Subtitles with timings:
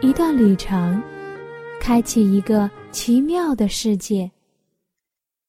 [0.00, 1.02] 一段旅程，
[1.80, 4.30] 开启一个奇妙的世界；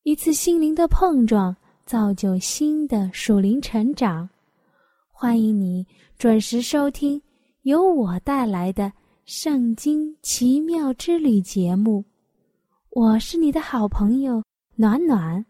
[0.02, 4.28] 一次心灵的碰撞，造就新的属灵成长。
[5.12, 5.86] 欢迎你
[6.18, 7.22] 准时收听
[7.62, 8.86] 由我带来的
[9.24, 12.04] 《圣经奇妙之旅》节目。
[12.90, 14.44] 我是你的好朋友
[14.76, 15.46] 暖暖，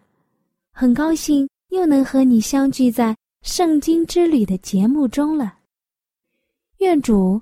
[0.73, 3.13] 很高兴又能和你相聚在
[3.43, 5.57] 《圣经之旅》的节目中了。
[6.79, 7.41] 愿主。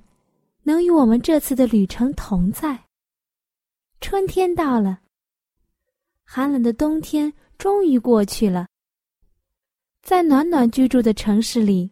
[0.68, 2.84] 能与我们这次的旅程同在。
[4.02, 5.00] 春天到了，
[6.26, 8.68] 寒冷的冬天终于过去了。
[10.02, 11.90] 在暖暖居住的城市里，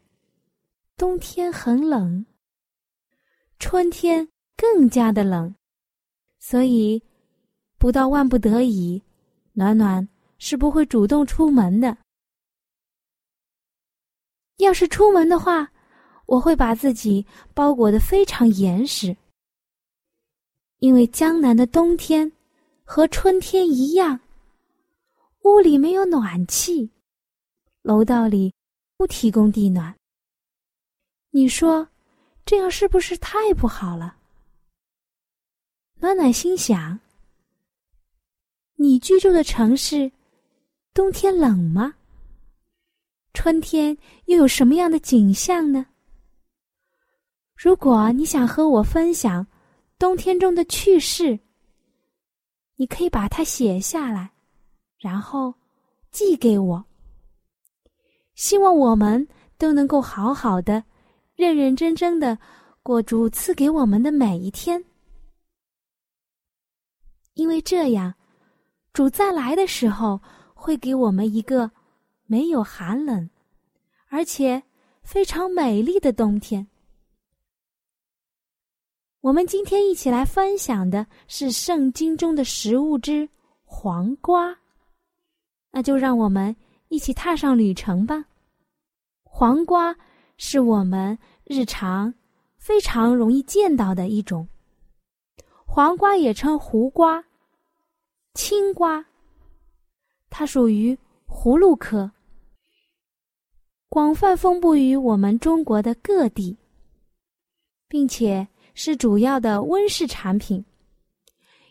[0.97, 2.25] 冬天很冷，
[3.59, 5.55] 春天更加的冷，
[6.39, 7.01] 所以
[7.77, 9.01] 不到万不得已，
[9.53, 10.05] 暖暖
[10.37, 11.97] 是不会主动出门的。
[14.57, 15.71] 要是出门的话，
[16.25, 19.15] 我会把自己包裹得非常严实，
[20.79, 22.31] 因为江南的冬天
[22.83, 24.19] 和春天一样，
[25.43, 26.89] 屋里没有暖气，
[27.83, 28.53] 楼道里
[28.97, 29.95] 不提供地暖。
[31.29, 31.87] 你说
[32.45, 34.17] 这样是不是太不好了？
[35.99, 36.99] 暖暖心想：
[38.75, 40.11] 你居住的城市
[40.93, 41.93] 冬天冷吗？
[43.33, 45.85] 春天又有什么样的景象呢？
[47.55, 49.45] 如果你想和我分享
[49.97, 51.39] 冬天中的趣事，
[52.75, 54.29] 你可以把它写下来，
[54.99, 55.53] 然后
[56.11, 56.85] 寄给我。
[58.35, 59.25] 希望我们
[59.57, 60.83] 都能够好好的、
[61.35, 62.37] 认认真真的
[62.83, 64.83] 过主赐给我们的每一天，
[67.35, 68.13] 因为这样，
[68.91, 70.21] 主再来的时候
[70.53, 71.71] 会给我们一个
[72.25, 73.29] 没有寒冷，
[74.09, 74.61] 而且
[75.03, 76.67] 非常美丽的冬天。
[79.25, 83.27] 我们今天一起来分享的是圣经中的食物之
[83.63, 84.55] 黄瓜，
[85.71, 86.55] 那就让我们
[86.89, 88.23] 一起踏上旅程吧。
[89.23, 89.95] 黄瓜
[90.37, 92.13] 是我们日常
[92.59, 94.47] 非常容易见到的一种，
[95.65, 97.25] 黄瓜也称胡瓜、
[98.35, 99.03] 青瓜，
[100.29, 100.95] 它属于
[101.27, 102.11] 葫芦科，
[103.89, 106.55] 广泛分布于我们中国的各地，
[107.87, 108.47] 并且。
[108.75, 110.63] 是主要的温室产品，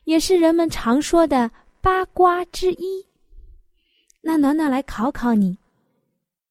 [0.02, 1.48] 也是人们常说的
[1.80, 3.06] 八瓜之一。
[4.20, 5.56] 那暖暖来考考你，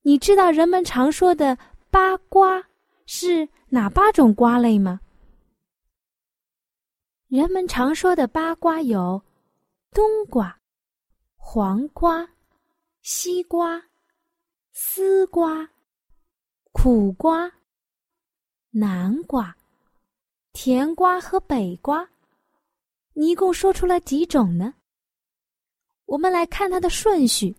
[0.04, 1.58] 你知道人们常说的
[1.90, 2.64] 八瓜
[3.08, 5.02] 是哪八种瓜类吗？
[7.28, 9.20] 人们常说的八瓜有
[9.92, 10.56] 冬瓜、
[11.36, 12.30] 黄瓜、
[13.02, 13.84] 西瓜、
[14.72, 15.68] 丝瓜、
[16.72, 17.52] 苦瓜、
[18.70, 19.56] 南瓜。
[20.54, 22.08] 甜瓜和北瓜，
[23.14, 24.76] 你一共说出了几种呢？
[26.06, 27.56] 我们来看它的顺序，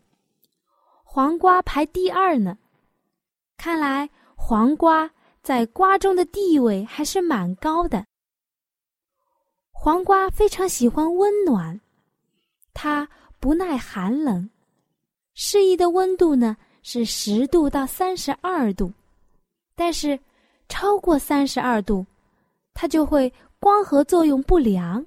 [1.03, 2.57] 黄瓜排第二呢。
[3.57, 5.11] 看来黄瓜
[5.43, 8.07] 在瓜中的地位还是蛮高的。
[9.73, 11.79] 黄瓜非常喜欢温暖，
[12.73, 13.09] 它
[13.41, 14.49] 不耐寒冷，
[15.35, 18.93] 适宜的温度呢是十度到三十二度，
[19.75, 20.19] 但是
[20.69, 22.07] 超过三十二度。
[22.75, 25.07] 它就会光合作用不良。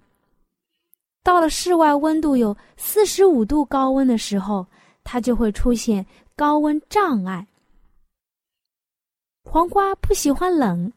[1.22, 4.66] 到了室外温度有四十五度高温的时候，
[5.04, 7.46] 它就会出现高温障碍。
[9.44, 10.92] 黄瓜不喜欢冷，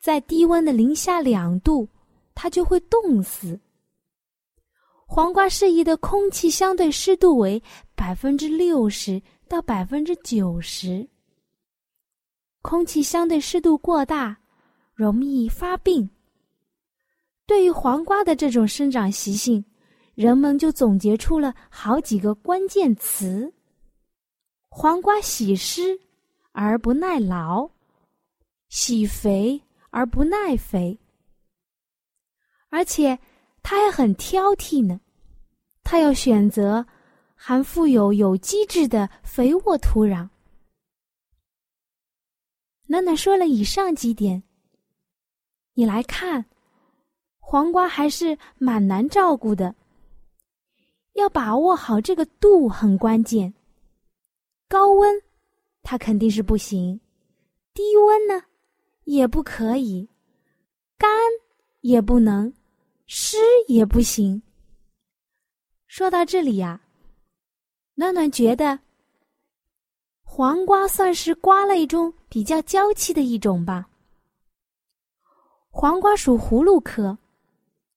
[0.00, 1.88] 在低温的零下两度，
[2.34, 3.58] 它就会冻死。
[5.06, 7.62] 黄瓜适宜的空气相对湿度为
[7.94, 11.08] 百分之六十到百分之九十。
[12.62, 14.41] 空气相对湿度过大。
[14.94, 16.08] 容易发病。
[17.46, 19.64] 对于黄瓜的这种生长习性，
[20.14, 23.52] 人们就总结出了好几个关键词：
[24.68, 25.98] 黄瓜喜湿
[26.52, 27.70] 而不耐劳，
[28.68, 29.60] 喜肥
[29.90, 30.98] 而不耐肥，
[32.68, 33.18] 而且
[33.62, 35.00] 它还很挑剔呢。
[35.82, 36.86] 它要选择
[37.34, 40.28] 含富有有机质的肥沃土壤。
[42.86, 44.42] 暖暖说了以上几点。
[45.74, 46.44] 你来看，
[47.38, 49.74] 黄瓜还是蛮难照顾的，
[51.14, 53.54] 要把握好这个度很关键。
[54.68, 55.22] 高温，
[55.82, 56.98] 它肯定是不行；
[57.72, 58.44] 低温呢，
[59.04, 60.08] 也不可以；
[60.98, 61.10] 干
[61.80, 62.52] 也不能，
[63.06, 63.36] 湿
[63.66, 64.42] 也不行。
[65.86, 66.80] 说到这里呀，
[67.94, 68.78] 暖暖觉得
[70.22, 73.88] 黄瓜算是瓜类中比较娇气的一种吧。
[75.74, 77.16] 黄瓜属葫芦科，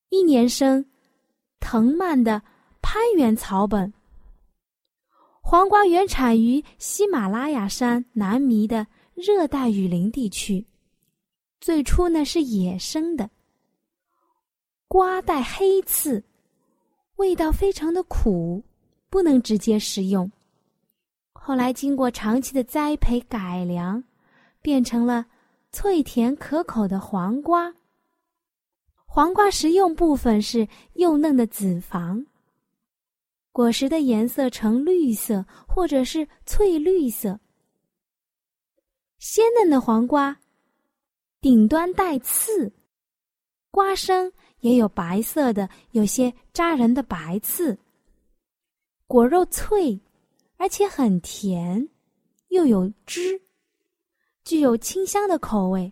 [0.07, 0.85] 一年生，
[1.59, 2.41] 藤蔓的
[2.81, 3.93] 攀援草本。
[5.41, 10.65] 黄瓜原产于喜马拉雅山南麓的热带雨林地区，
[11.59, 13.29] 最初呢是野生的。
[14.87, 16.23] 瓜带黑刺，
[17.17, 18.63] 味道非常的苦，
[19.09, 20.31] 不能直接食用。
[21.33, 24.01] 后来经过长期的栽培改良，
[24.61, 25.25] 变成了。
[25.75, 27.75] 脆甜可口的黄瓜。
[29.05, 32.25] 黄瓜食用部分是幼嫩的子房。
[33.51, 37.37] 果实的颜色呈绿色或者是翠绿色。
[39.19, 40.39] 鲜嫩的黄瓜，
[41.41, 42.71] 顶端带刺，
[43.69, 44.31] 瓜身
[44.61, 47.77] 也有白色的、有些扎人的白刺。
[49.07, 49.99] 果肉脆，
[50.55, 51.89] 而且很甜，
[52.47, 53.41] 又有汁。
[54.45, 55.91] 具有清香的口味。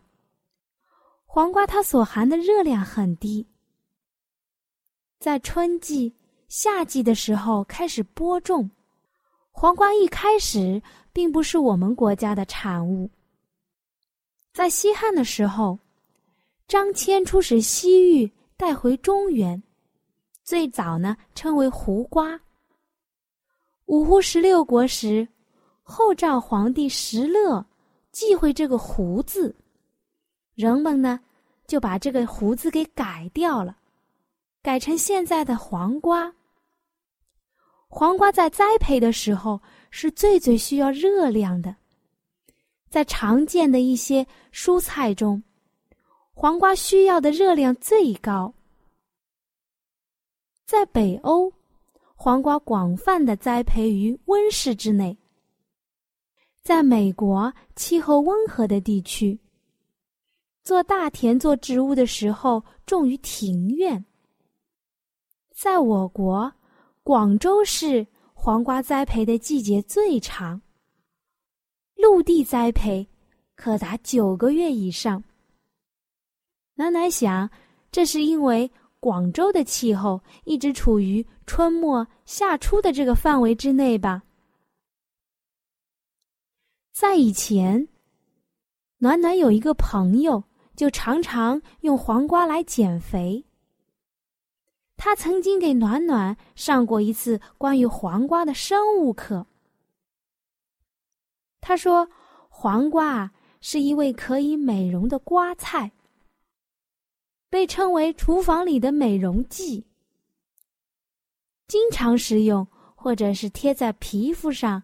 [1.26, 3.48] 黄瓜它所含的热量很低，
[5.20, 6.16] 在春季、
[6.48, 8.70] 夏季的时候开始播种。
[9.50, 10.80] 黄瓜一开始
[11.12, 13.10] 并不是我们国家的产物。
[14.54, 15.80] 在西汉的时候，
[16.68, 19.62] 张骞出使西域，带回中原，
[20.44, 22.40] 最早呢称为胡瓜。
[23.86, 25.28] 五胡十六国时，
[25.82, 27.66] 后赵皇帝石勒。
[28.14, 29.54] 忌讳这个“胡”字，
[30.54, 31.20] 人们呢
[31.66, 33.76] 就把这个“胡”字给改掉了，
[34.62, 36.34] 改成现在的黄瓜。
[37.88, 41.76] 黄瓜在栽培的时候是最最需要热量的，
[42.88, 45.42] 在常见的一些蔬菜中，
[46.34, 48.54] 黄瓜需要的热量最高。
[50.66, 51.52] 在北欧，
[52.16, 55.18] 黄瓜广泛的栽培于温室之内。
[56.64, 59.38] 在美国气候温和的地区，
[60.64, 64.06] 做大田做植物的时候种于庭院。
[65.54, 66.50] 在我国
[67.04, 70.62] 广州市，黄瓜栽培的季节最长，
[71.96, 73.06] 陆地栽培
[73.58, 75.22] 可达九个月以上。
[76.76, 77.50] 暖暖想，
[77.92, 78.72] 这是因为
[79.02, 84.24] 广州的气候一直处于春末夏初的这个范围之内吧。
[86.94, 87.88] 在以前，
[89.00, 90.44] 暖暖有一个朋友，
[90.76, 93.44] 就常常用黄瓜来减肥。
[94.96, 99.48] 他曾经给暖暖上过一次关于黄瓜的生物课。
[101.62, 102.08] 他说，
[102.48, 105.92] 黄瓜是一味可以美容的瓜菜，
[107.50, 109.84] 被称为厨房里的美容剂，
[111.68, 114.84] 经常食用或者是贴在皮肤上，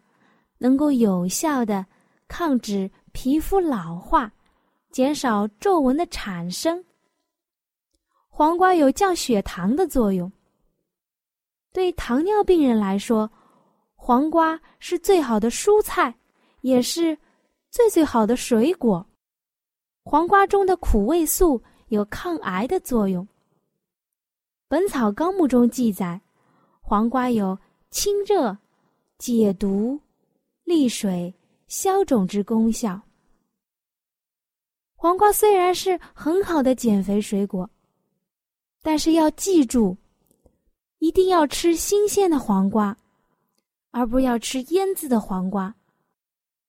[0.58, 1.86] 能够有效的。
[2.30, 4.32] 抗止皮肤老化，
[4.92, 6.86] 减少皱纹的产生。
[8.30, 10.32] 黄瓜有降血糖的作用。
[11.74, 13.30] 对糖尿病人来说，
[13.96, 16.16] 黄瓜是最好的蔬菜，
[16.62, 17.18] 也是
[17.70, 19.06] 最最好的水果。
[20.06, 23.26] 黄瓜中的苦味素有抗癌的作用。
[24.68, 26.22] 《本草纲目》中记载，
[26.80, 27.58] 黄瓜有
[27.90, 28.56] 清热、
[29.18, 30.00] 解毒、
[30.64, 31.34] 利水。
[31.70, 33.00] 消肿之功效。
[34.96, 37.70] 黄瓜虽然是很好的减肥水果，
[38.82, 39.96] 但是要记住，
[40.98, 42.98] 一定要吃新鲜的黄瓜，
[43.92, 45.74] 而不要吃腌制的黄瓜，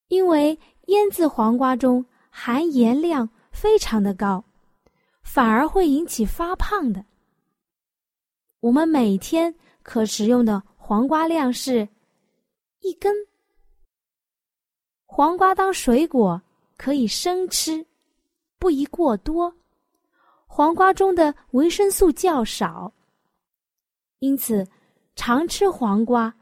[0.08, 4.44] 因为腌制黄瓜中含盐量非常的高，
[5.22, 7.04] 反而会引起发胖的。
[8.60, 9.52] 我们每天
[9.82, 11.88] 可食用的黄瓜量是
[12.80, 13.12] 一根。
[15.12, 16.40] 黄瓜当水果
[16.76, 17.84] 可以生吃，
[18.60, 19.52] 不宜过多。
[20.46, 22.92] 黄瓜中的维生素较少，
[24.20, 24.64] 因此
[25.16, 26.32] 常吃黄瓜，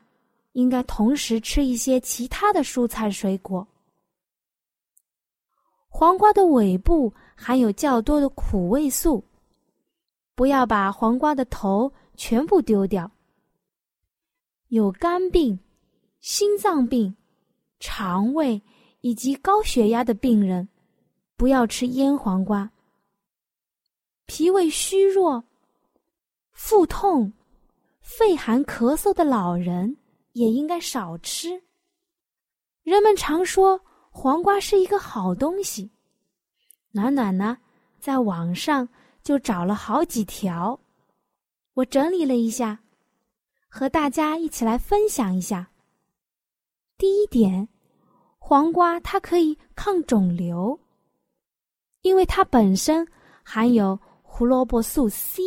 [0.53, 3.67] 应该同时吃一些其他的蔬菜水果。
[5.89, 9.25] 黄瓜的尾部含有较多的苦味素，
[10.35, 13.11] 不要把黄瓜的头全部丢掉。
[14.69, 15.59] 有肝病、
[16.21, 17.17] 心脏病。
[17.80, 18.61] 肠胃
[19.00, 20.68] 以及高血压的病人，
[21.37, 22.70] 不要吃腌黄瓜。
[24.26, 25.42] 脾胃虚弱、
[26.52, 27.32] 腹痛、
[28.00, 29.97] 肺寒咳嗽的老人
[30.32, 31.62] 也应该少吃。
[32.82, 33.80] 人们常说
[34.11, 35.90] 黄瓜是一个好东西，
[36.90, 37.58] 暖暖呢，
[38.00, 38.88] 在网上
[39.23, 40.78] 就找了好几条，
[41.75, 42.80] 我整理了一下，
[43.68, 45.70] 和大家一起来分享一下。
[46.99, 47.69] 第一点，
[48.38, 50.78] 黄瓜它可以抗肿瘤，
[52.02, 53.09] 因为它本身
[53.43, 53.99] 含有。
[54.31, 55.43] 胡萝卜素 C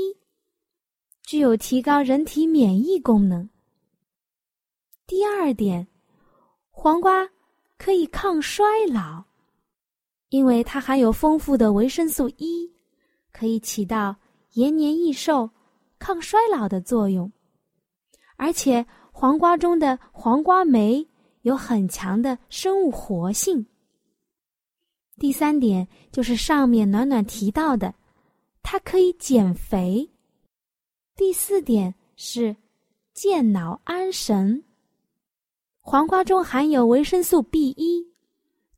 [1.24, 3.50] 具有提高人体免疫功能。
[5.08, 5.88] 第二点，
[6.72, 7.30] 黄瓜
[7.78, 9.24] 可以抗衰老，
[10.28, 12.74] 因为它含有丰富的维生素 E，
[13.32, 14.14] 可以起到
[14.56, 15.50] 延年益寿、
[15.98, 17.32] 抗衰老的作用。
[18.36, 21.08] 而且，黄瓜中的黄瓜酶
[21.42, 23.66] 有很强的生物活性。
[25.18, 27.94] 第三点就是上面暖暖提到的。
[28.64, 30.10] 它可以减肥。
[31.16, 32.56] 第四点是
[33.14, 34.64] 健脑安神。
[35.80, 38.08] 黄瓜中含有维生素 B 一，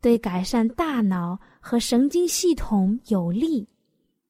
[0.02, 3.68] 对改善大脑和神经系统有利，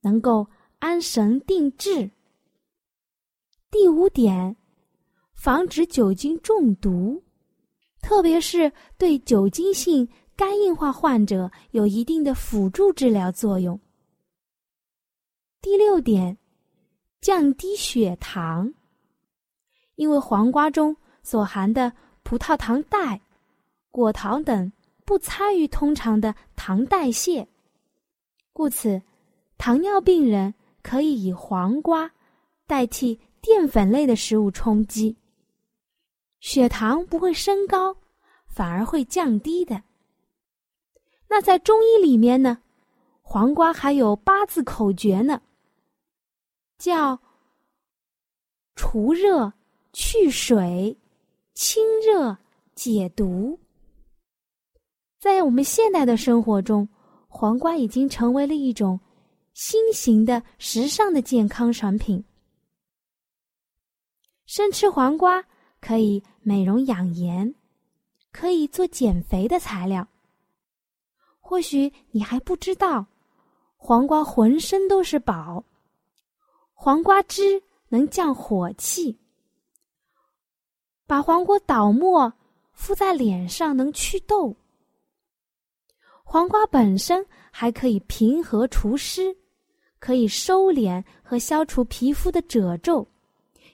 [0.02, 0.48] 能够
[0.80, 2.10] 安神定志。
[3.70, 4.56] 第五点，
[5.34, 7.23] 防止酒精中毒，
[8.04, 13.80] 特别是对酒精性肝硬化患者有一定的辅助治疗作用。
[15.62, 16.38] 第六点，
[17.22, 18.72] 降低血糖。
[19.96, 21.94] 因为黄瓜中所含的
[22.24, 23.22] 葡萄糖代、
[23.90, 24.72] 果糖等
[25.06, 27.48] 不参与通常的糖代谢，
[28.52, 29.02] 故此，
[29.58, 32.12] 糖尿病人可以以黄瓜
[32.68, 35.16] 代替淀粉类的食物充饥，
[36.44, 37.96] 血糖不会升高，
[38.48, 39.82] 反而会降低的。
[41.30, 42.62] 那在中医里面呢，
[43.22, 45.42] 黄瓜还有八字口诀呢。
[46.78, 47.18] 叫
[48.76, 49.54] 除热、
[49.94, 50.98] 去水、
[51.54, 52.38] 清热、
[52.76, 53.58] 解毒。
[55.22, 56.86] 在我们现代的生活中，
[57.30, 59.00] 黄瓜已经成为了一种
[59.54, 62.22] 新型的、时尚的健康产品。
[64.46, 65.42] 生吃黄瓜
[65.80, 67.56] 可以美容养颜，
[68.32, 70.08] 可以做减肥的材料。
[71.40, 73.06] 或许你还不知道，
[73.78, 75.64] 黄瓜浑身都是宝。
[76.74, 79.18] 黄瓜汁能降火气，
[81.08, 82.34] 把黄瓜捣末
[82.74, 84.56] 敷在脸上能祛痘。
[86.24, 89.36] 黄瓜本身还可以平和除湿，
[90.00, 93.08] 可以收敛和消除皮肤的褶皱，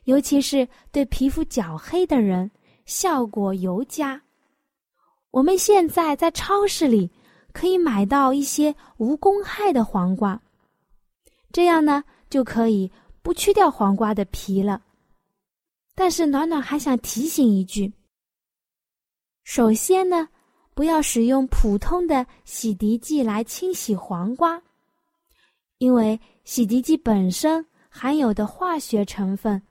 [0.03, 2.49] 尤其是对皮肤较黑的人
[2.89, 4.19] 效果尤佳。
[5.29, 7.11] 我们现在在超市里
[7.53, 10.41] 可以买到一些无公害的黄瓜，
[11.51, 12.91] 这样呢就可以。
[13.21, 14.81] 不去掉黄瓜的皮了，
[15.93, 17.93] 但是暖暖还想提醒一句：
[19.43, 20.29] 首先呢，
[20.73, 24.59] 不要使用普通的洗涤剂来清洗黄瓜，
[25.79, 29.61] 因为洗涤剂本身含有的化学成分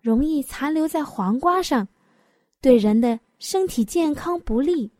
[0.00, 1.88] 容易残留在黄瓜上，
[2.60, 4.90] 对人的身体健康不利。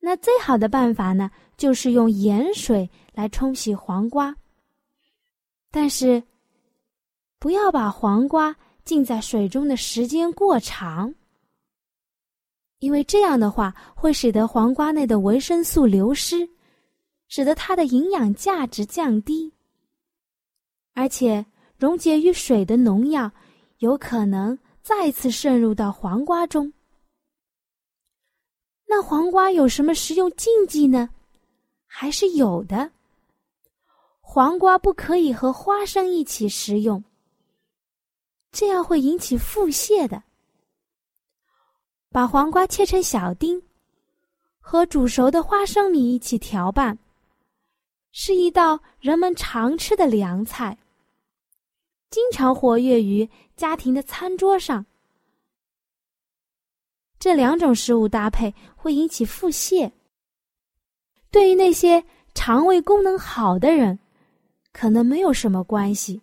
[0.00, 4.34] 那最好的办法呢，就是用盐水来冲洗黄瓜。
[5.70, 6.22] 但是，
[7.38, 8.54] 不要把黄瓜
[8.84, 11.14] 浸在水中的时间过长，
[12.80, 16.48] 因为这样的话会使得黄瓜内的维生素流失，
[17.28, 19.52] 使得它的营养价值降低。
[20.94, 23.30] 而且，溶解于水的农药
[23.78, 26.72] 有可能再次渗入到黄瓜中。
[28.84, 31.08] 那黄瓜有什么食用禁忌呢？
[31.86, 32.90] 还是有的。
[34.20, 37.02] 黄瓜不可以和花生一起食用，
[38.50, 40.22] 这样会引起腹泻的。
[42.10, 43.62] 把黄瓜切成小丁，
[44.58, 46.98] 和煮熟的花生米一起调拌，
[48.10, 50.76] 是一道人们常吃的凉菜，
[52.12, 54.86] 经常活跃于家庭的餐桌上。
[57.18, 59.90] 这两种食物搭配会引起腹泻，
[61.30, 62.04] 对于那些
[62.34, 63.98] 肠胃功能好的人。
[64.74, 66.18] 可能没有什么关系，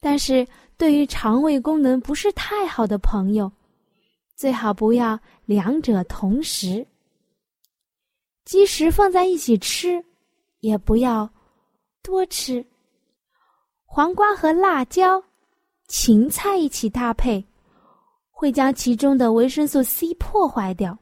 [0.00, 0.44] 但是
[0.76, 3.50] 对于肠胃功能不是太好的朋友，
[4.34, 6.84] 最好不要两者同时。
[8.44, 10.04] 即使放在一起吃，
[10.58, 11.30] 也不要
[12.02, 12.66] 多吃。
[13.96, 15.22] 黄瓜和辣椒、
[15.86, 17.46] 芹菜一起搭配，
[18.32, 20.98] 会将其中的维生素 C 破坏掉，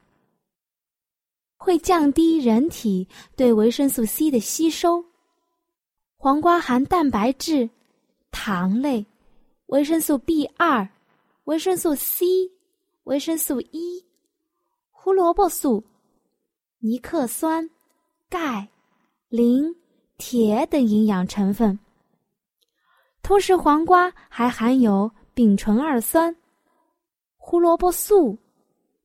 [1.56, 5.02] 会降低人体对维生素 C 的吸收。
[6.18, 7.70] 黄瓜含蛋白质、
[8.30, 9.06] 糖类、
[9.68, 10.86] 维生素 B 二、
[11.44, 12.26] 维生素 C、
[13.04, 14.04] 维生素 E、
[14.90, 15.82] 胡萝卜素、
[16.80, 17.70] 尼克酸、
[18.28, 18.68] 钙、
[19.30, 19.74] 磷、
[20.18, 21.78] 铁等营养成分。
[23.22, 26.34] 同时，黄瓜还含有丙醇二酸、
[27.36, 28.36] 胡萝卜素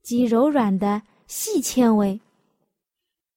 [0.02, 2.20] 及柔软的细纤维，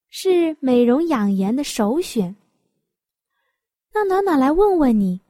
[0.09, 2.35] 是美容养颜的首选。
[3.93, 5.21] 那暖暖来问问你，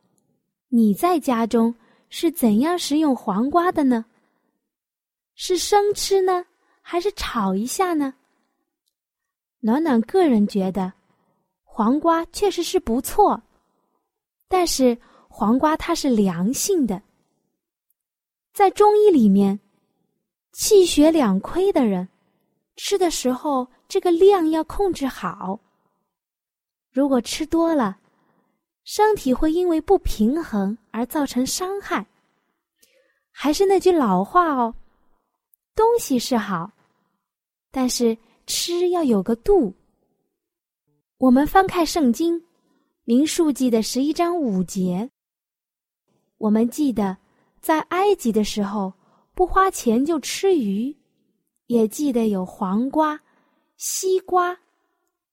[0.69, 1.75] 你在家中
[2.09, 4.05] 是怎样食用黄瓜的呢？
[5.35, 6.47] 是生吃呢，
[6.81, 8.15] 还是炒一下呢？
[9.59, 10.93] 暖暖个人觉得，
[11.65, 13.43] 黄瓜确实是不错，
[14.49, 14.97] 但是。
[15.33, 17.01] 黄瓜它是凉性的，
[18.53, 19.59] 在中医里面，
[20.53, 22.07] 气血两亏的人
[22.77, 25.59] 吃的时候，这个量要控制好。
[26.91, 27.99] 如果吃多了，
[28.85, 32.05] 身体会因为不平衡而造成伤害。
[33.31, 34.75] 还是那句老话哦，
[35.77, 36.73] 东西是好，
[37.71, 39.73] 但是吃要有个度。
[41.19, 42.39] 我们翻开圣经
[43.05, 45.09] 《明数记》的十一章五节。
[46.41, 47.15] 我们记得，
[47.61, 48.91] 在埃及的时候
[49.35, 50.97] 不花钱就吃鱼，
[51.67, 53.21] 也记得有黄瓜、
[53.77, 54.59] 西瓜、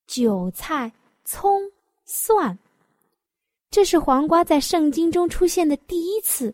[0.05, 0.91] 韭菜、
[1.23, 1.61] 葱、
[2.03, 2.59] 蒜。
[3.71, 6.53] 这是黄瓜在圣经中出现的第一次，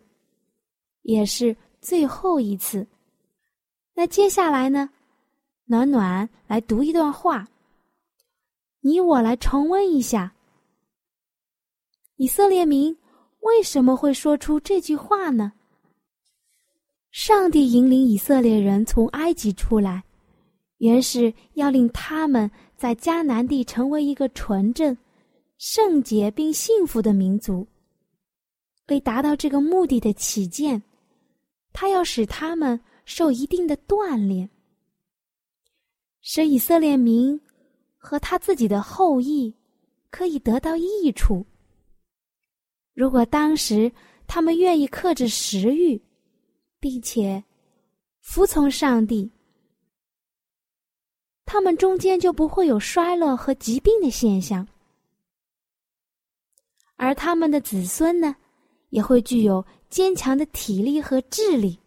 [1.02, 2.86] 也是最后一次。
[3.92, 4.88] 那接下来呢？
[5.64, 7.48] 暖暖来读一段话，
[8.78, 10.32] 你我来重温一下，
[12.14, 12.96] 以色列民。
[13.44, 15.52] 为什么会说出这句话呢？
[17.10, 20.02] 上帝引领以色列人从埃及出来，
[20.78, 24.96] 原是要令他们在迦南地成为一个纯正、
[25.58, 27.66] 圣洁并幸福的民族。
[28.88, 30.82] 为达到这个目的的起见，
[31.72, 34.48] 他要使他们受一定的锻炼，
[36.22, 37.38] 使以色列民
[37.98, 39.54] 和他自己的后裔
[40.10, 41.44] 可以得到益处。
[42.94, 43.92] 如果当时
[44.26, 46.00] 他们愿意克制食欲，
[46.80, 47.42] 并且
[48.20, 49.30] 服从上帝，
[51.44, 54.66] 他们中间就不会有衰落和疾病的现象，
[56.94, 58.36] 而他们的子孙呢，
[58.90, 61.78] 也会具有坚强的体力和智力，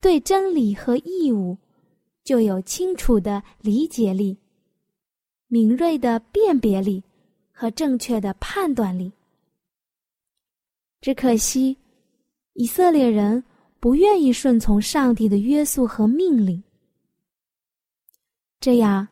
[0.00, 1.56] 对真理和义务
[2.22, 4.38] 就有清楚的理解力、
[5.46, 7.02] 敏锐的辨别力
[7.50, 9.10] 和正确的判断力。
[11.04, 11.76] 只可惜，
[12.54, 13.44] 以色列人
[13.78, 16.64] 不愿意顺从上帝的约束和命令，
[18.58, 19.06] 这样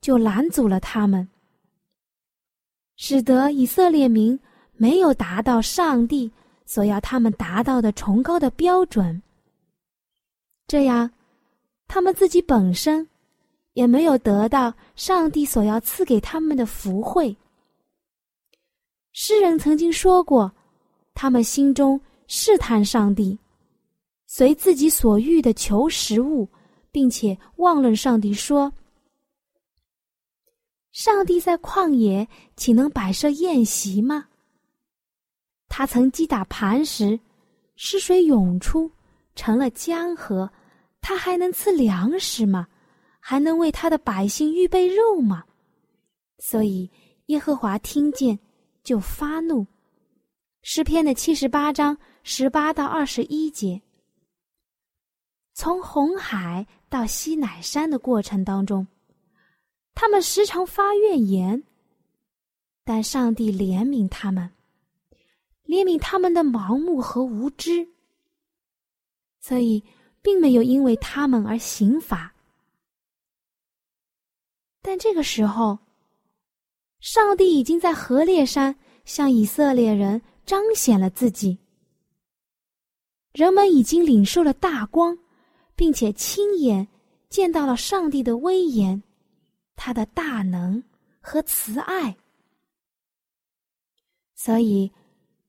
[0.00, 1.28] 就拦阻了他们，
[2.96, 4.36] 使得以色列民
[4.72, 6.28] 没有达到上帝
[6.66, 9.22] 所要他们达到的崇高的标准。
[10.66, 11.08] 这样，
[11.86, 13.08] 他们自己本身
[13.74, 17.36] 也没有得到上帝所要赐给他们的福惠。
[19.12, 20.52] 诗人曾经说过。
[21.20, 23.36] 他们心中试探上帝，
[24.28, 26.48] 随自己所欲的求食物，
[26.92, 28.72] 并且忘了上帝说
[30.92, 34.28] ：“上帝在旷野岂能摆设宴席吗？
[35.68, 37.18] 他曾击打磐石，
[37.74, 38.88] 溪水涌出，
[39.34, 40.48] 成了江河。
[41.00, 42.68] 他还能赐粮食吗？
[43.18, 45.44] 还能为他的百姓预备肉吗？
[46.38, 46.88] 所以
[47.26, 48.38] 耶和华听见，
[48.84, 49.66] 就发怒。”
[50.70, 53.80] 诗篇的七十八章十八到二十一节，
[55.54, 58.86] 从红海到西乃山的过程当中，
[59.94, 61.64] 他们时常发怨言，
[62.84, 64.50] 但上帝怜悯他们，
[65.64, 67.88] 怜悯他们的盲目和无知，
[69.40, 69.82] 所以
[70.20, 72.34] 并没有因为他们而刑罚。
[74.82, 75.78] 但这个时候，
[77.00, 80.20] 上帝已经在河烈山向以色列人。
[80.48, 81.58] 彰显了自己，
[83.34, 85.14] 人们已经领受了大光，
[85.76, 86.88] 并且亲眼
[87.28, 89.02] 见到了上帝的威严、
[89.76, 90.82] 他的大能
[91.20, 92.16] 和慈爱，
[94.34, 94.90] 所以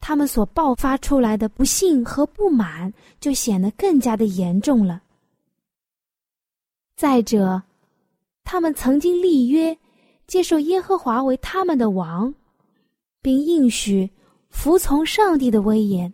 [0.02, 5.02] 他们所爆发出来的不幸和不满就显得更加的严重了。
[6.98, 7.64] 再者，
[8.44, 9.78] 他们曾经立约，
[10.28, 12.36] 接受耶和华为他们的王，
[13.22, 14.12] 并应许。
[14.50, 16.14] 服从上帝的威严。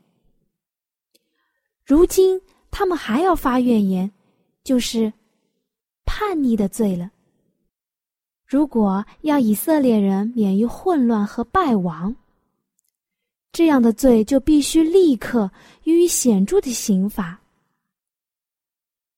[1.84, 4.12] 如今他们还要发怨言，
[4.64, 5.12] 就是
[6.06, 7.12] 叛逆的罪了。
[8.46, 12.16] 如果要以色列人免于混乱和败亡，
[13.52, 15.50] 这样的罪就必须立刻
[15.84, 17.40] 予以显著的刑罚。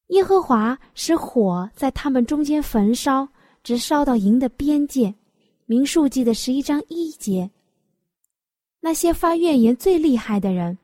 [0.07, 3.27] 耶和华使火在他们中间焚烧，
[3.63, 5.13] 直烧到营的边界。
[5.65, 7.49] 民数记的十一章一节。
[8.79, 10.77] 那些发怨言最厉害的人，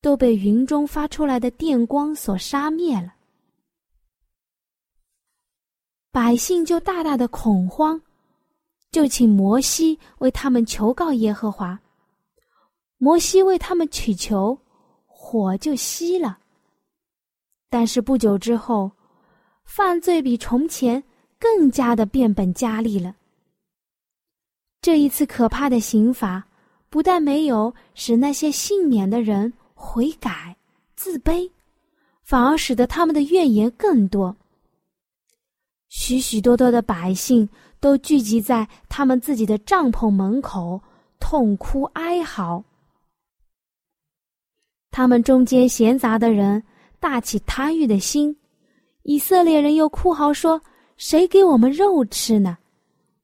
[0.00, 3.14] 都被云中发出来的电光所杀灭了。
[6.12, 8.00] 百姓就大大的恐慌，
[8.92, 11.80] 就请摩西为他们求告耶和华。
[12.98, 14.56] 摩西为他们祈求，
[15.06, 16.38] 火就熄了。
[17.68, 18.92] 但是不久之后，
[19.64, 21.02] 犯罪比从前
[21.40, 23.16] 更加的变本加厉了。
[24.80, 26.46] 这一次可怕的刑罚，
[26.94, 30.54] 不但没有使那些幸免的人悔改
[30.94, 31.50] 自卑，
[32.22, 34.36] 反而使得他们的怨言更多。
[35.88, 37.48] 许许多多的百姓
[37.80, 40.80] 都聚集在他们自己的帐篷门口，
[41.18, 42.62] 痛哭哀嚎。
[44.92, 46.62] 他们中间闲杂的人。
[47.00, 48.34] 大起贪欲的心，
[49.02, 50.58] 以色列人又哭嚎说
[50.96, 52.56] ：“谁给我们肉吃呢？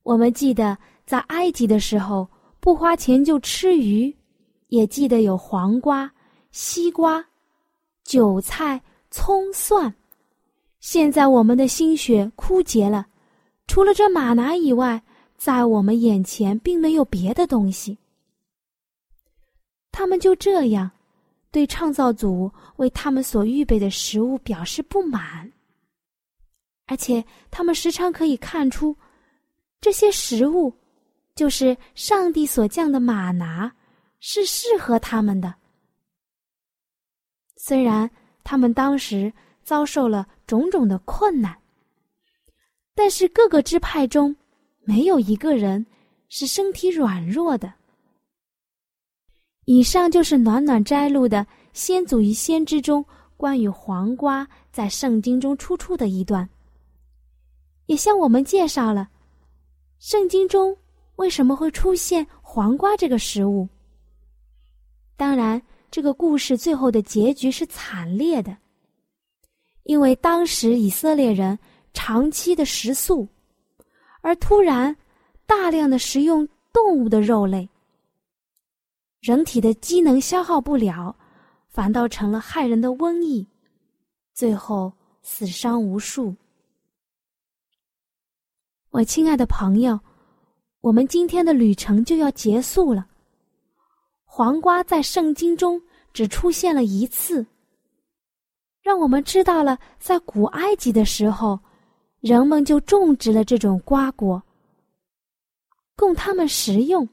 [0.03, 2.29] 我们记得在埃及的时候，
[2.61, 4.15] 不花钱就吃鱼，
[4.69, 6.13] 也记得有黄瓜、
[6.53, 7.25] 西瓜、
[8.05, 9.93] 韭菜、葱、蒜。
[10.79, 13.07] 现在我们的心血枯竭了，
[13.67, 15.03] 除了这马拿以外，
[15.37, 17.99] 在我们眼前并没有别的东西。”
[19.91, 20.91] 他们就这样。
[21.53, 25.51] 对创造主为他们所预备的食物表示不满，
[26.87, 28.97] 而且他们时常可以看出，
[29.81, 30.73] 这些食物
[31.35, 33.73] 就是上帝所降的玛拿，
[34.21, 35.55] 是适合他们的。
[37.57, 38.11] 虽然
[38.45, 41.57] 他们当时遭受了种种的困难，
[42.95, 44.35] 但是各个支派中
[44.81, 45.85] 没有一个人
[46.29, 47.73] 是身体软弱的。
[49.67, 51.39] 以上就是暖暖摘录的
[51.73, 53.05] 《先祖与先知》中
[53.37, 56.49] 关于黄瓜在圣经中出处的一段，
[57.87, 59.09] 也向我们介绍了
[59.99, 60.77] 圣经中
[61.21, 63.69] 为什么会出现黄瓜这个食物。
[65.19, 68.57] 当然，这个故事最后的结局是惨烈的，
[69.83, 71.59] 因为当时以色列人
[71.93, 73.29] 长期的食素，
[74.23, 74.97] 而突然
[75.45, 77.69] 大量的食用动物的肉类。
[79.21, 81.15] 人体的机能消耗不了，
[81.69, 83.47] 反倒成了害人的瘟疫，
[84.33, 86.35] 最后死伤无数。
[88.89, 90.01] 我亲爱的朋友，
[90.81, 93.07] 我们今天的旅程就要结束了。
[94.25, 95.81] 黄瓜在圣经中
[96.13, 97.45] 只出现了一次，
[98.81, 101.59] 让我们知道了在古埃及的时候，
[102.21, 104.43] 人们就种植了这种瓜果，
[105.97, 107.07] 供他们食用。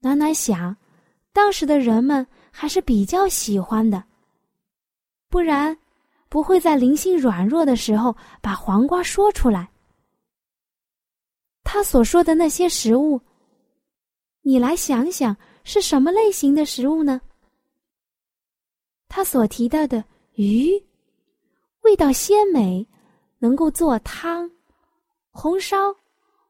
[0.00, 0.76] 暖暖想，
[1.32, 4.04] 当时的人们还是比较喜欢的，
[5.30, 5.74] 不然
[6.28, 9.70] 不会在灵性软弱的时候把黄瓜说出来。
[11.74, 13.20] 他所说的那些食物，
[14.42, 17.20] 你来想想是什么类型的食物呢？
[19.08, 20.80] 他所提到的鱼，
[21.80, 22.86] 味道鲜美，
[23.40, 24.48] 能够做汤、
[25.32, 25.92] 红烧，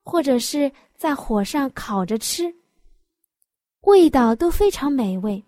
[0.02, 2.54] 或者是在火上烤着吃。
[3.80, 5.42] 味道都非常美味。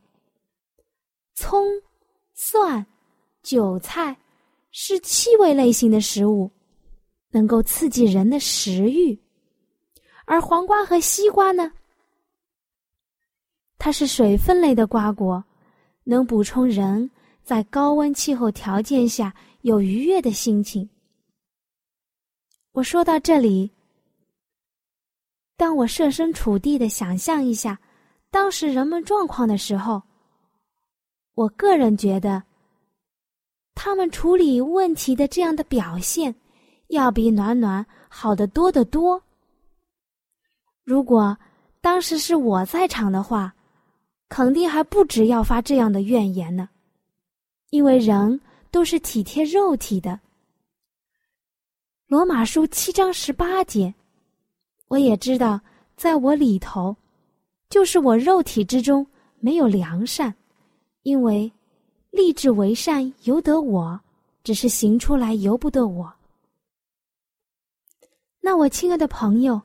[1.34, 1.62] 葱、
[2.32, 2.86] 蒜、
[3.42, 4.16] 韭菜
[4.70, 6.50] 是气味类型的食物，
[7.28, 9.14] 能够刺激人的食欲；
[10.26, 11.72] 而黄瓜和西瓜呢，
[13.78, 15.42] 它是水分类的瓜果，
[16.04, 17.10] 能补充人
[17.42, 20.86] 在高温气候条件下有愉悦的心情。
[22.72, 23.70] 我说到这里，
[25.56, 27.78] 当我设身处地的想象一下。
[28.28, 30.02] 当时人们状况的时候，
[31.34, 32.42] 我个人觉得，
[33.74, 36.34] 他们处理问题的这样的表现，
[36.88, 39.22] 要比暖暖好得多得多。
[40.86, 41.36] 如果
[41.80, 43.52] 当时是我在场的话，
[44.28, 46.68] 肯定还不止要发这样的怨言呢，
[47.70, 50.20] 因为人都是体贴肉体的。
[52.06, 53.92] 罗马书七章十八节，
[54.86, 55.60] 我也知道，
[55.96, 56.96] 在我里头。
[57.68, 59.04] 就是我肉体之中
[59.40, 60.32] 没有良善，
[61.02, 61.52] 因为
[62.12, 64.00] 立志为善由得我，
[64.44, 66.14] 只是行出来由不得我。
[68.40, 69.60] 那我亲爱的朋友，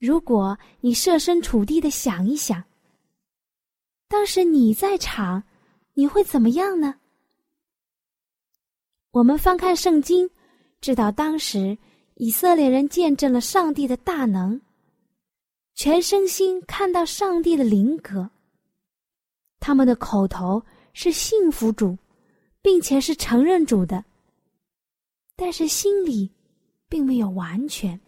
[0.00, 2.64] 如果你设身处地的想一想，
[4.08, 5.42] 当时你在场，
[5.92, 6.94] 你会怎么样呢？
[9.10, 10.30] 我们翻看圣经，
[10.80, 11.76] 知道当时
[12.14, 14.58] 以色列人见证了上帝的大能，
[15.74, 18.30] 全身心看到上帝的灵格。
[19.58, 21.98] 他们的口头是信服主，
[22.62, 24.02] 并且是承认主的，
[25.36, 26.30] 但是心里
[26.88, 28.00] 并没有完全，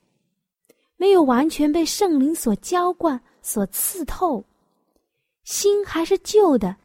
[1.02, 4.44] 没有完全被圣灵所浇灌、所刺透，
[5.42, 6.76] 心还是旧的，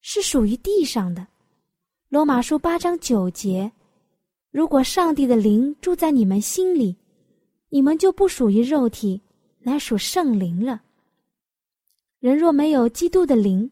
[0.00, 1.26] 是属于地上的。
[2.10, 3.72] 罗马书八章九节。
[4.52, 6.96] 如果上帝的灵住在你们心里，
[7.70, 9.20] 你们就不属于肉体，
[9.58, 10.80] 乃属圣灵了。
[12.20, 13.68] 人若没有基督的灵，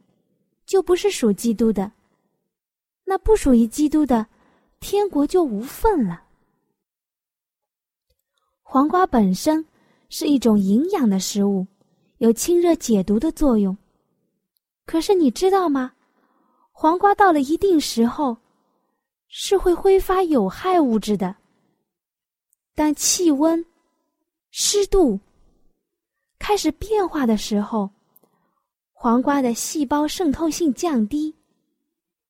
[0.67, 1.93] 就不是属基督的。
[3.05, 4.27] 那不属于基督的，
[4.81, 6.21] 天国就无份了。
[8.73, 9.67] 黄瓜本身
[10.11, 11.67] 是一种营养的食物，
[12.19, 13.77] 有清热解毒的作用。
[14.87, 15.93] 可是你知道吗？
[16.71, 18.37] 黄瓜到了一定时候。
[19.27, 21.35] 是会挥发有害物质的。
[22.75, 23.65] 当气温、
[24.51, 25.19] 湿度
[26.39, 27.91] 开始变化的时候，
[28.93, 31.35] 黄瓜的细胞渗透性降低，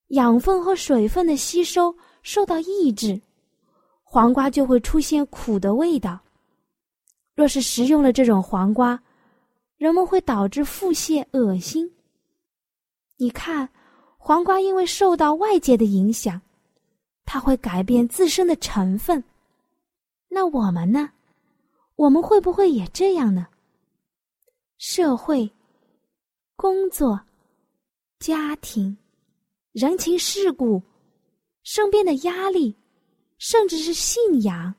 [0.08, 3.20] 养分和水分的吸收受到抑制，
[4.02, 6.18] 黄瓜就会出现苦的味道。
[7.40, 9.02] 若是食用了这种黄瓜，
[9.78, 11.90] 人们会导致腹泻、恶心。
[13.16, 13.66] 你看，
[14.18, 16.38] 黄瓜因为受到外界的影响。
[17.24, 19.24] 它会改变自身的成分，
[20.28, 21.12] 那我们呢？
[21.96, 23.46] 我们会不会也这样呢？
[24.76, 25.50] 社会、
[26.56, 27.18] 工作、
[28.18, 28.94] 家庭、
[29.72, 30.82] 人情世故、
[31.62, 32.76] 身边的压力，
[33.38, 34.74] 甚至是信仰，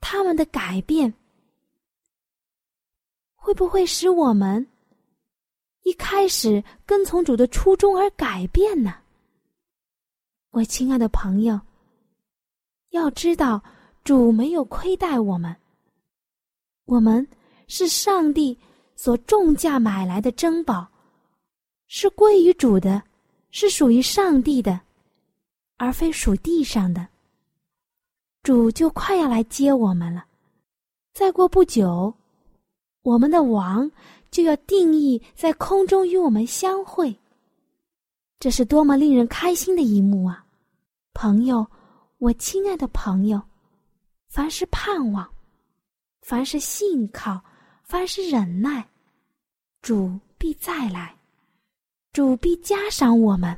[0.00, 1.12] 他们的改变，
[3.46, 4.66] 会不会使我们
[5.84, 8.92] 一开始跟从主的初衷而改变呢？
[10.50, 11.60] 我亲爱的朋友，
[12.90, 13.62] 要知道，
[14.02, 15.54] 主没有亏待我们。
[16.86, 17.24] 我们
[17.68, 18.58] 是上帝
[18.96, 20.84] 所重价买来的珍宝，
[21.86, 23.00] 是归于主的，
[23.52, 24.80] 是属于上帝的，
[25.76, 27.06] 而非属地上的。
[28.42, 30.26] 主就快要来接我们了，
[31.12, 32.12] 再过不久，
[33.06, 33.88] 我们的王
[34.32, 37.16] 就要定义在空中与我们相会。
[38.40, 40.44] 这是多么令人开心的一幕啊！
[41.14, 41.64] 朋友，
[42.18, 43.40] 我亲爱的朋友，
[44.26, 45.24] 凡是盼望，
[46.22, 47.40] 凡是信靠，
[47.84, 48.84] 凡是忍耐，
[49.82, 51.14] 主必再来，
[52.12, 53.56] 主必加赏我们。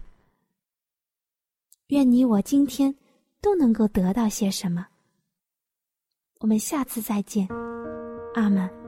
[1.86, 2.94] 愿你我今天
[3.40, 4.86] 都能够得到些什么。
[6.40, 7.48] 我们下次再见，
[8.34, 8.87] 阿门。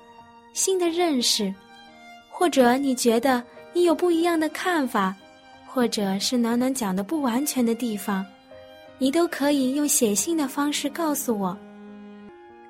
[0.53, 1.53] 新的认识，
[2.29, 5.15] 或者你觉得你有不一样的看法，
[5.65, 8.25] 或者是暖暖讲的不完全的地方，
[8.97, 11.57] 你都可以用写信的方式告诉我。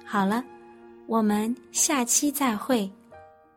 [0.05, 0.43] 好了，
[1.07, 2.89] 我们下期再会。